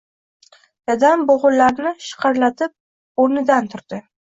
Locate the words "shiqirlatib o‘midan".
2.09-3.75